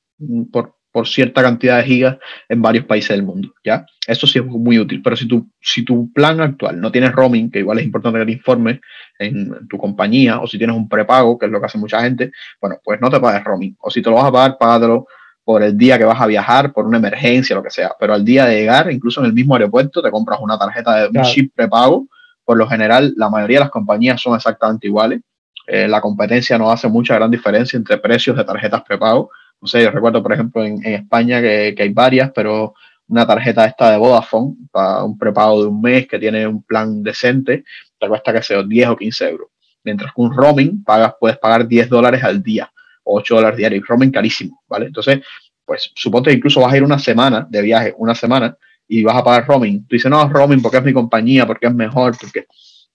[0.51, 3.87] por por cierta cantidad de gigas en varios países del mundo, ¿ya?
[4.07, 7.51] Eso sí es muy útil, pero si tu, si tu plan actual no tienes roaming,
[7.51, 8.81] que igual es importante que te informes
[9.19, 12.31] en, tu compañía, o si tienes un prepago, que es lo que hace mucha gente,
[12.61, 13.75] bueno, pues no te pagues roaming.
[13.81, 15.07] O si te lo vas a pagar, págatelo
[15.45, 17.93] por el día que vas a viajar, por una emergencia, lo que sea.
[17.99, 21.19] Pero al día de llegar, incluso en el mismo aeropuerto, te compras una tarjeta de
[21.19, 22.07] un chip prepago.
[22.45, 25.21] Por lo general, la mayoría de las compañías son exactamente iguales.
[25.67, 29.31] Eh, la competencia no hace mucha gran diferencia entre precios de tarjetas prepago.
[29.63, 32.75] No sé, yo recuerdo, por ejemplo, en, España que, hay varias, pero
[33.07, 37.01] una tarjeta esta de Vodafone, para un prepago de un mes que tiene un plan
[37.01, 37.65] decente,
[37.97, 39.49] te cuesta que sea 10 o 15 euros.
[39.85, 42.73] Mientras que un roaming pagas, puedes pagar 10 dólares al día,
[43.05, 43.87] o 8 dólares diarios.
[43.87, 44.87] Roaming carísimo, ¿vale?
[44.87, 45.21] Entonces,
[45.65, 48.57] pues suponte que incluso vas a ir una semana de viaje, una semana,
[48.89, 49.87] y vas a pagar roaming.
[49.87, 52.47] Tú dices, no, roaming porque es mi compañía, porque es mejor, porque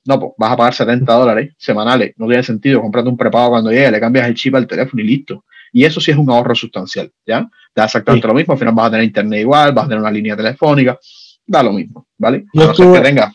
[0.04, 2.14] no, pues vas a pagar 70 dólares semanales.
[2.18, 2.82] No tiene sentido.
[2.82, 5.46] comprarte un prepago cuando llegue, le cambias el chip al teléfono y listo.
[5.72, 7.42] Y eso sí es un ahorro sustancial, ¿ya?
[7.74, 8.54] Te da exactamente lo mismo.
[8.54, 11.00] Al final vas a tener internet igual, vas a tener una línea telefónica.
[11.46, 12.46] Da lo mismo, ¿vale?
[12.56, 13.34] A no ser que tenga.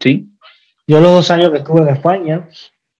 [0.00, 0.28] ¿Sí?
[0.86, 2.48] Yo los dos años que estuve en España,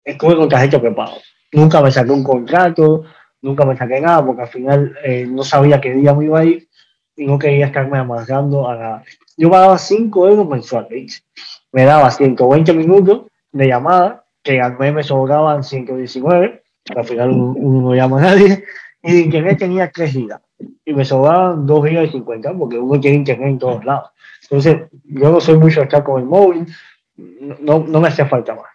[0.04, 1.18] estuve con tarjeta prepago.
[1.52, 3.04] Nunca me saqué un contrato,
[3.40, 6.44] nunca me saqué nada, porque al final eh, no sabía qué día me iba a
[6.44, 6.68] ir
[7.16, 9.04] y no quería estarme amargando a nada.
[9.36, 11.24] Yo pagaba 5 euros mensuales
[11.72, 16.61] me daba 120 minutos de llamada, que al mes me sobraban 119,
[16.94, 18.64] al final uno, no llama a nadie,
[19.02, 20.40] y de internet tenía 3 gigas,
[20.84, 24.10] y me sobraban 2 gigas y 50, porque uno tiene internet en todos lados.
[24.42, 26.66] Entonces, yo no soy mucho estar con el móvil,
[27.16, 28.66] no, no me hacía falta más.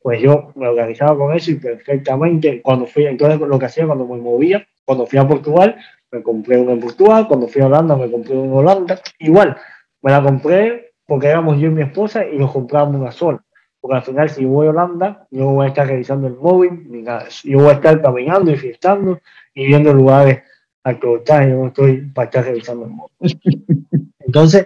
[0.00, 4.06] Pues yo me organizaba con eso y perfectamente, cuando fui, entonces lo que hacía cuando
[4.06, 5.76] me movía, cuando fui a Portugal,
[6.10, 9.56] me compré uno en Portugal, cuando fui a Holanda, me compré uno en Holanda, igual,
[10.02, 13.42] me la compré porque éramos yo y mi esposa y nos comprábamos una sola.
[13.84, 16.90] Porque al final, si voy a Holanda, yo no voy a estar revisando el móvil
[16.90, 17.26] ni nada.
[17.42, 19.20] Yo voy a estar caminando y fiestando
[19.52, 20.42] y viendo lugares
[20.84, 23.10] a que Yo no estoy para estar revisando el móvil.
[24.20, 24.64] Entonces,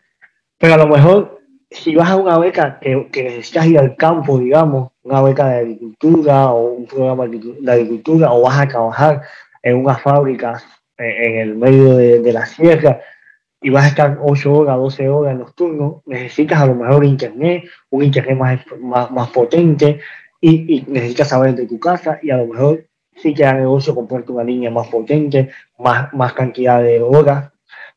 [0.57, 4.38] pero a lo mejor, si vas a una beca que, que necesitas ir al campo,
[4.38, 9.22] digamos, una beca de agricultura o un programa de agricultura, o vas a trabajar
[9.64, 10.62] en una fábrica
[10.96, 13.00] en, el medio de, de la sierra,
[13.61, 17.05] y vas a estar 8 horas, 12 horas en los turnos, necesitas a lo mejor
[17.05, 18.38] internet, un internet
[18.81, 20.01] más, más, potente
[20.40, 22.85] y, necesitas saber de tu casa y a lo mejor
[23.16, 27.51] sí que da negocio comprarte una línea más potente, más, más cantidad de horas.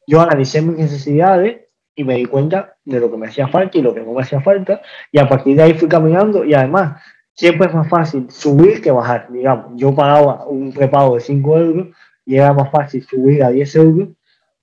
[0.07, 1.61] Yo analicé mis necesidades
[1.95, 4.23] y me di cuenta de lo que me hacía falta y lo que no me
[4.23, 6.99] hacía falta y a partir de ahí fui caminando y además
[7.33, 11.87] siempre es más fácil subir que bajar, digamos, yo pagaba un prepago de 5 euros
[12.25, 14.09] y era más fácil subir a 10 euros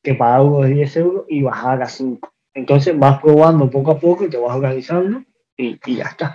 [0.08, 2.32] que pagar uno de 10 euros y bajar a 5.
[2.54, 5.22] Entonces vas probando poco a poco y te vas organizando
[5.54, 6.34] y, ya está.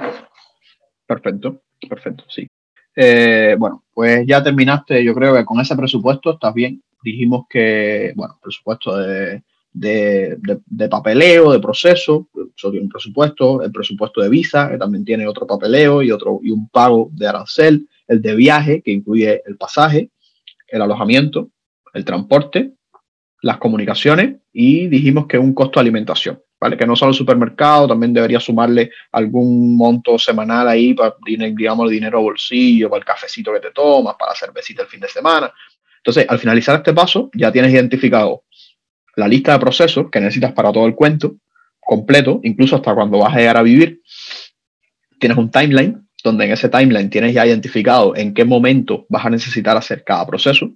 [1.07, 2.47] Perfecto, perfecto, sí.
[2.95, 6.83] Eh, bueno, pues ya terminaste, yo creo que con ese presupuesto estás bien.
[7.01, 13.71] Dijimos que, bueno, presupuesto de, de, de, papeleo, de proceso, eso tiene un presupuesto, el
[13.71, 17.89] presupuesto de visa, que también tiene otro papeleo y, otro, y un pago de arancel,
[18.07, 20.11] el de viaje, que incluye el pasaje,
[20.67, 21.49] el alojamiento,
[21.93, 22.73] el transporte
[23.43, 26.77] las comunicaciones y dijimos que un costo de alimentación, ¿vale?
[26.77, 31.91] Que no solo el supermercado, también debería sumarle algún monto semanal ahí para, digamos, el
[31.91, 35.51] dinero bolsillo, para el cafecito que te tomas, para la cervecita el fin de semana.
[35.97, 38.43] Entonces, al finalizar este paso, ya tienes identificado
[39.17, 41.35] la lista de procesos que necesitas para todo el cuento
[41.81, 44.01] completo, incluso hasta cuando vas a llegar a vivir.
[45.19, 49.29] Tienes un timeline donde en ese timeline tienes ya identificado en qué momento vas a
[49.29, 50.71] necesitar hacer cada proceso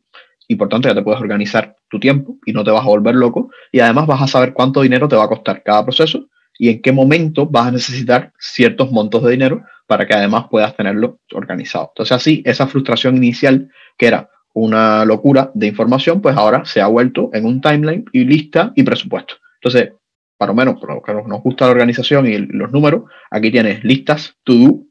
[0.47, 3.15] y por tanto ya te puedes organizar tu tiempo y no te vas a volver
[3.15, 6.69] loco y además vas a saber cuánto dinero te va a costar cada proceso y
[6.69, 11.19] en qué momento vas a necesitar ciertos montos de dinero para que además puedas tenerlo
[11.33, 11.91] organizado.
[11.93, 16.87] Entonces así, esa frustración inicial que era una locura de información, pues ahora se ha
[16.87, 19.35] vuelto en un timeline y lista y presupuesto.
[19.61, 19.93] Entonces,
[20.35, 23.83] para lo menos, por lo que nos gusta la organización y los números, aquí tienes
[23.83, 24.83] listas, to do,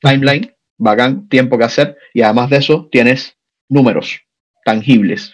[0.00, 3.36] timeline, bacán, tiempo que hacer y además de eso tienes
[3.68, 4.20] números,
[4.66, 5.32] tangibles,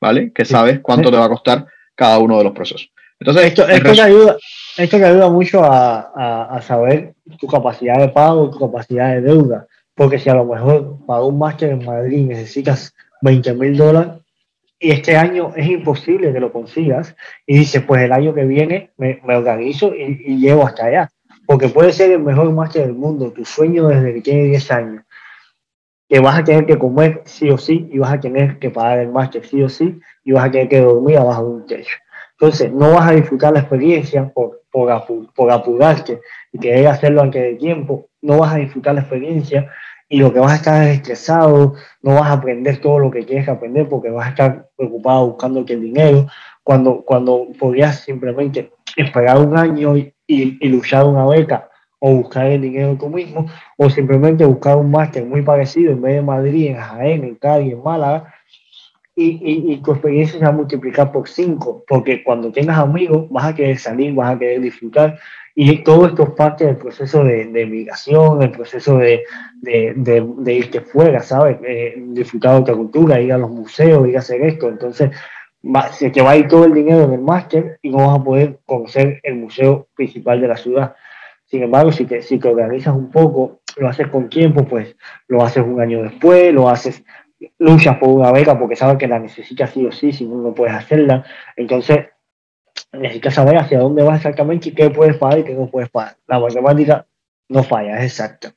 [0.00, 0.32] ¿vale?
[0.32, 2.88] Que sabes cuánto te va a costar cada uno de los procesos.
[3.18, 4.36] Entonces, esto, esto, que, ayuda,
[4.76, 10.20] esto que ayuda mucho a, saber tu capacidad de pago, tu capacidad de deuda, porque
[10.20, 14.12] si a lo mejor para un máster en Madrid necesitas 20 mil dólares
[14.78, 18.92] y este año es imposible que lo consigas y dices, pues el año que viene
[18.96, 21.10] me, organizo y, y, llego hasta allá,
[21.44, 25.03] porque puede ser el mejor máster del mundo, tu sueño desde que tienes 10 años,
[26.08, 28.98] que vas a tener que comer sí o sí y vas a tener que pagar
[29.00, 31.96] el máster sí o sí y vas a tener que dormir abajo de un techo.
[32.32, 36.20] Entonces, no vas a disfrutar la experiencia por, por, por apurarte
[36.52, 39.70] y querer hacerlo antes de tiempo, no vas a disfrutar la experiencia
[40.08, 43.24] y lo que vas a estar es estresado, no vas a aprender todo lo que
[43.24, 46.26] quieres aprender porque vas a estar preocupado buscando el dinero,
[46.62, 51.68] cuando, cuando podrías simplemente esperar un año y, y, luchar una beca
[52.06, 53.46] o buscar el dinero tú mismo,
[53.78, 57.72] o simplemente buscar un máster muy parecido en vez de Madrid, en Jaén, en Cádiz,
[57.72, 58.34] en Málaga,
[59.16, 63.46] y, y, tu experiencia se va a multiplicar por cinco, porque cuando tengas amigos vas
[63.46, 65.18] a querer salir, vas a querer disfrutar,
[65.54, 69.22] y todo esto es parte del proceso de, de migración, el proceso de,
[69.62, 71.56] de, de, irte fuera, ¿sabes?
[71.66, 74.68] Eh, disfrutar de otra cultura, ir a los museos, ir a hacer esto.
[74.68, 75.10] Entonces,
[75.92, 78.24] se te va a ir todo el dinero en el máster y no vas a
[78.24, 80.96] poder conocer el museo principal de la ciudad.
[81.54, 84.96] Sin embargo, si te, si te organizas un poco, lo haces con tiempo, pues
[85.28, 87.04] lo haces un año después, lo haces
[87.58, 90.52] luchas por una beca porque sabes que la necesitas sí o sí, si no, no
[90.52, 91.24] puedes hacerla.
[91.54, 92.08] Entonces,
[92.90, 96.16] necesitas saber hacia dónde vas exactamente y qué puedes pagar y qué no puedes pagar.
[96.26, 97.06] La matemática
[97.48, 98.52] no falla, es exacta.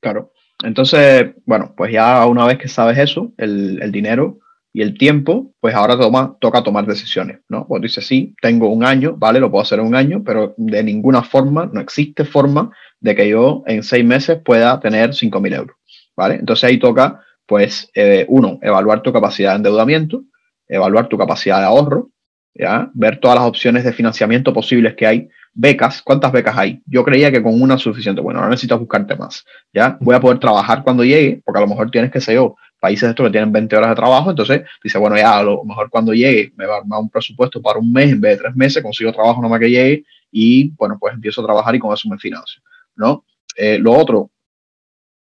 [0.00, 0.32] Claro.
[0.64, 4.38] Entonces, bueno, pues ya una vez que sabes eso, el, el dinero
[4.72, 7.66] y el tiempo, pues ahora toma, toca tomar decisiones, ¿no?
[7.66, 10.82] Pues dices, sí, tengo un año, vale, lo puedo hacer en un año, pero de
[10.82, 15.76] ninguna forma, no existe forma de que yo en seis meses pueda tener 5.000 euros,
[16.16, 16.36] ¿vale?
[16.36, 20.22] Entonces ahí toca pues eh, uno, evaluar tu capacidad de endeudamiento,
[20.68, 22.08] evaluar tu capacidad de ahorro,
[22.54, 22.90] ¿ya?
[22.94, 25.28] ver todas las opciones de financiamiento posibles que hay.
[25.54, 26.82] Becas, ¿cuántas becas hay?
[26.86, 28.20] Yo creía que con una es suficiente.
[28.20, 29.44] Bueno, no necesitas buscarte más.
[29.72, 29.98] ¿ya?
[30.00, 33.08] Voy a poder trabajar cuando llegue, porque a lo mejor tienes que ser yo, países
[33.08, 36.12] estos que tienen 20 horas de trabajo, entonces dice, bueno, ya a lo mejor cuando
[36.12, 38.82] llegue me va a armar un presupuesto para un mes en vez de tres meses,
[38.82, 42.18] consigo trabajo nomás que llegue y bueno, pues empiezo a trabajar y con eso me
[42.18, 42.60] financio,
[42.96, 43.24] ¿no?
[43.56, 44.32] Eh, lo otro,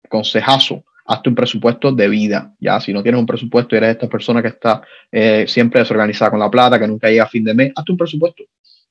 [0.08, 4.08] consejazo, hazte un presupuesto de vida, ya, si no tienes un presupuesto y eres esta
[4.08, 4.82] persona que está
[5.12, 7.98] eh, siempre desorganizada con la plata, que nunca llega a fin de mes, hazte un
[7.98, 8.42] presupuesto,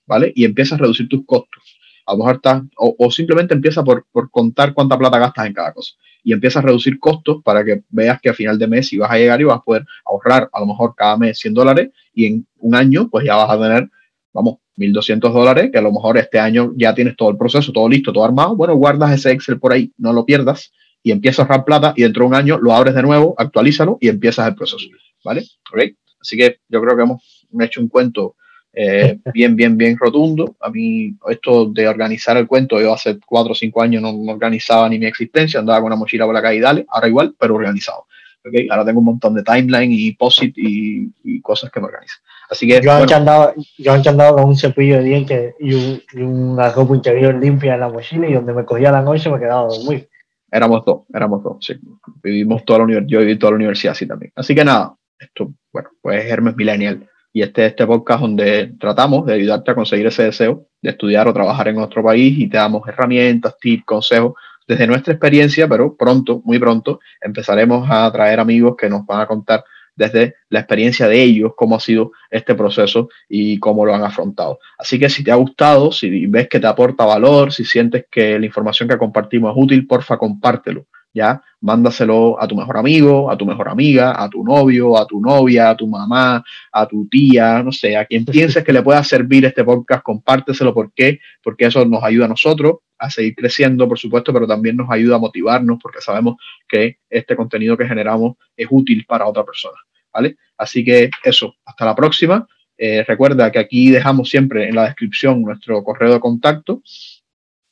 [0.06, 0.32] ¿vale?
[0.36, 1.78] Y empieza a reducir tus costos.
[2.06, 5.74] A lo mejor estás, o, simplemente empieza por, por, contar cuánta plata gastas en cada
[5.74, 5.94] cosa.
[6.24, 9.12] Y empieza a reducir costos para que veas que a final de mes si vas
[9.12, 12.26] a llegar y vas a poder ahorrar a lo mejor cada mes 100 dólares y
[12.26, 13.90] en un año pues ya vas a tener,
[14.34, 17.88] vamos, 1.200 dólares, que a lo mejor este año ya tienes todo el proceso, todo
[17.88, 18.56] listo, todo armado.
[18.56, 20.72] Bueno, guardas ese Excel por ahí, no lo pierdas
[21.04, 23.98] y empiezas a ahorrar plata y dentro de un año lo abres de nuevo, actualízalo
[24.02, 24.88] y empiezas el proceso.
[25.24, 25.44] ¿Vale?
[25.72, 25.96] Okay.
[26.20, 28.36] Así que yo creo que hemos hecho un cuento
[28.74, 30.56] eh, bien, bien, bien rotundo.
[30.60, 34.90] A mí esto de organizar el cuento, yo hace cuatro o cinco años no, organizaba
[34.90, 37.56] ni mi existencia, andaba con una mochila por la calle y dale, ahora igual, pero
[37.56, 38.08] organizado.
[38.46, 38.68] Okay.
[38.70, 42.20] Ahora tengo un montón de timeline y posit y, y cosas que me organizan.
[42.50, 43.02] Así que, yo, bueno.
[43.02, 46.96] antes andaba, yo antes andaba con un cepillo de dientes y, un, y una ropa
[46.96, 50.10] interior limpia en la mochila y donde me cogía la noche me quedaba dormir.
[50.52, 51.74] Éramos dos, éramos dos, sí.
[52.22, 54.34] Vivimos toda la universidad, yo viví toda la universidad así también.
[54.36, 57.08] Así que nada, esto, bueno, pues Hermes Millennial.
[57.34, 61.34] Y este este podcast donde tratamos de ayudarte a conseguir ese deseo de estudiar o
[61.34, 64.34] trabajar en otro país y te damos herramientas, tips, consejos
[64.68, 69.26] desde nuestra experiencia, pero pronto, muy pronto, empezaremos a traer amigos que nos van a
[69.26, 69.64] contar
[69.96, 74.60] desde la experiencia de ellos, cómo ha sido este proceso y cómo lo han afrontado.
[74.78, 78.40] Así que si te ha gustado, si ves que te aporta valor, si sientes que
[78.40, 80.86] la información que compartimos es útil, porfa, compártelo.
[81.14, 81.42] ¿Ya?
[81.62, 85.70] Mándaselo a tu mejor amigo, a tu mejor amiga, a tu novio, a tu novia,
[85.70, 89.46] a tu mamá, a tu tía, no sé, a quien pienses que le pueda servir
[89.46, 90.74] este podcast, compárteselo.
[90.74, 91.20] ¿Por qué?
[91.44, 95.18] Porque eso nos ayuda a nosotros a seguir creciendo, por supuesto, pero también nos ayuda
[95.18, 96.36] a motivarnos porque sabemos
[96.68, 99.78] que este contenido que generamos es útil para otra persona.
[100.14, 100.38] ¿Vale?
[100.58, 102.48] Así que eso, hasta la próxima.
[102.78, 106.82] Eh, recuerda que aquí dejamos siempre en la descripción nuestro correo de contacto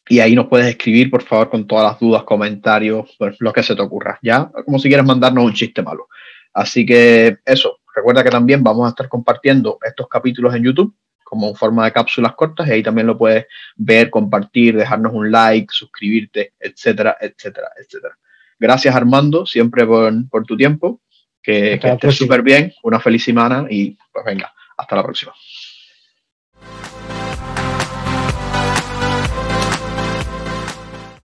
[0.10, 3.64] y ahí nos puedes escribir, por favor, con todas las dudas, comentarios, pues, lo que
[3.64, 4.52] se te ocurra, ¿ya?
[4.66, 6.08] Como si quieres mandarnos un chiste malo.
[6.54, 10.96] Así que eso, recuerda que también vamos a estar compartiendo estos capítulos en YouTube
[11.32, 13.46] como en forma de cápsulas cortas y ahí también lo puedes
[13.78, 18.18] ver, compartir, dejarnos un like, suscribirte, etcétera, etcétera, etcétera.
[18.60, 21.00] Gracias Armando, siempre por, por tu tiempo,
[21.42, 25.32] que, que estés súper bien, una feliz semana y pues venga, hasta la próxima.